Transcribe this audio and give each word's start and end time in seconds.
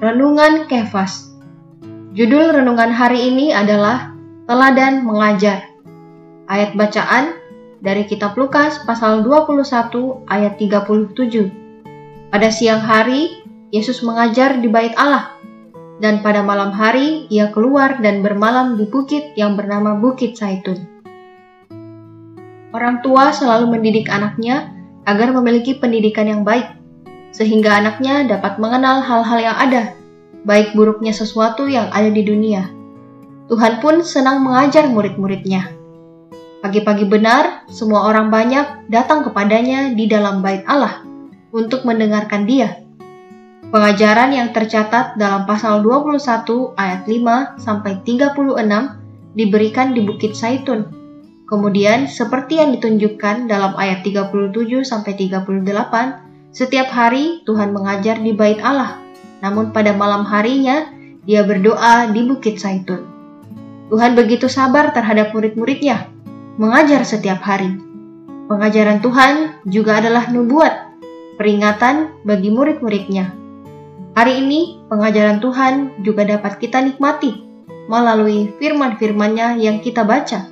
Renungan 0.00 0.64
Kefas 0.64 1.28
Judul 2.16 2.56
renungan 2.56 2.88
hari 2.88 3.20
ini 3.20 3.52
adalah 3.52 4.16
Teladan 4.48 5.04
Mengajar. 5.04 5.76
Ayat 6.48 6.72
bacaan 6.72 7.36
dari 7.84 8.08
kitab 8.08 8.32
Lukas 8.32 8.80
pasal 8.88 9.20
21 9.20 9.60
ayat 10.24 10.56
37. 10.56 12.32
Pada 12.32 12.48
siang 12.48 12.80
hari, 12.80 13.44
Yesus 13.76 14.00
mengajar 14.00 14.56
di 14.56 14.72
bait 14.72 14.96
Allah. 14.96 15.36
Dan 16.00 16.24
pada 16.24 16.40
malam 16.40 16.72
hari, 16.72 17.28
ia 17.28 17.52
keluar 17.52 18.00
dan 18.00 18.24
bermalam 18.24 18.80
di 18.80 18.88
bukit 18.88 19.36
yang 19.36 19.52
bernama 19.52 20.00
Bukit 20.00 20.32
Saitun. 20.32 20.80
Orang 22.72 23.04
tua 23.04 23.36
selalu 23.36 23.76
mendidik 23.76 24.08
anaknya 24.08 24.72
agar 25.04 25.28
memiliki 25.36 25.76
pendidikan 25.76 26.24
yang 26.24 26.40
baik 26.40 26.79
sehingga 27.30 27.78
anaknya 27.78 28.26
dapat 28.26 28.58
mengenal 28.58 29.02
hal-hal 29.02 29.38
yang 29.38 29.56
ada, 29.56 29.82
baik 30.42 30.74
buruknya 30.74 31.14
sesuatu 31.14 31.66
yang 31.70 31.90
ada 31.94 32.10
di 32.10 32.22
dunia. 32.26 32.70
Tuhan 33.50 33.82
pun 33.82 34.06
senang 34.06 34.46
mengajar 34.46 34.86
murid-muridnya. 34.86 35.74
Pagi-pagi 36.60 37.08
benar, 37.08 37.66
semua 37.72 38.04
orang 38.06 38.28
banyak 38.28 38.92
datang 38.92 39.24
kepadanya 39.24 39.96
di 39.96 40.04
dalam 40.06 40.44
bait 40.44 40.62
Allah 40.68 41.02
untuk 41.50 41.88
mendengarkan 41.88 42.44
dia. 42.44 42.84
Pengajaran 43.70 44.34
yang 44.34 44.50
tercatat 44.50 45.14
dalam 45.14 45.46
pasal 45.46 45.80
21 45.80 46.18
ayat 46.74 47.06
5 47.06 47.62
sampai 47.62 48.02
36 48.02 49.38
diberikan 49.38 49.94
di 49.94 50.02
Bukit 50.02 50.34
Saitun. 50.34 50.90
Kemudian 51.46 52.06
seperti 52.06 52.62
yang 52.62 52.74
ditunjukkan 52.74 53.50
dalam 53.50 53.74
ayat 53.78 54.02
37 54.06 54.86
sampai 54.86 55.12
38 55.14 56.29
setiap 56.50 56.90
hari 56.90 57.46
Tuhan 57.46 57.70
mengajar 57.70 58.18
di 58.18 58.34
bait 58.34 58.58
Allah, 58.58 58.98
namun 59.38 59.70
pada 59.70 59.94
malam 59.94 60.26
harinya 60.26 60.90
dia 61.22 61.46
berdoa 61.46 62.10
di 62.10 62.26
Bukit 62.26 62.58
Saitun. 62.58 63.06
Tuhan 63.86 64.18
begitu 64.18 64.50
sabar 64.50 64.90
terhadap 64.90 65.30
murid-muridnya, 65.30 66.10
mengajar 66.58 67.06
setiap 67.06 67.38
hari. 67.42 67.70
Pengajaran 68.50 68.98
Tuhan 68.98 69.62
juga 69.70 70.02
adalah 70.02 70.26
nubuat, 70.26 70.98
peringatan 71.38 72.26
bagi 72.26 72.50
murid-muridnya. 72.50 73.30
Hari 74.18 74.42
ini 74.42 74.82
pengajaran 74.90 75.38
Tuhan 75.38 76.02
juga 76.02 76.26
dapat 76.26 76.58
kita 76.58 76.82
nikmati 76.82 77.46
melalui 77.86 78.50
firman-firmannya 78.58 79.62
yang 79.62 79.78
kita 79.78 80.02
baca. 80.02 80.50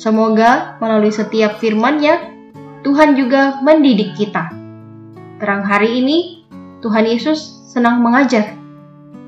Semoga 0.00 0.80
melalui 0.80 1.12
setiap 1.12 1.60
firmannya, 1.60 2.32
Tuhan 2.80 3.20
juga 3.20 3.60
mendidik 3.60 4.16
kita 4.16 4.55
Terang 5.36 5.68
hari 5.68 6.00
ini, 6.00 6.48
Tuhan 6.80 7.04
Yesus 7.04 7.68
senang 7.68 8.00
mengajar. 8.00 8.56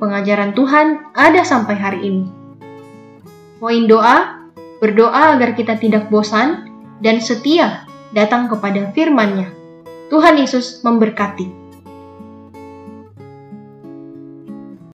Pengajaran 0.01 0.57
Tuhan 0.57 1.13
ada 1.13 1.45
sampai 1.45 1.77
hari 1.77 2.01
ini. 2.01 2.25
Poin 3.61 3.85
doa, 3.85 4.49
berdoa 4.81 5.37
agar 5.37 5.53
kita 5.53 5.77
tidak 5.77 6.09
bosan 6.09 6.73
dan 7.05 7.21
setia 7.21 7.85
datang 8.17 8.49
kepada 8.49 8.89
firman-Nya. 8.97 9.53
Tuhan 10.09 10.41
Yesus 10.41 10.81
memberkati. 10.81 11.68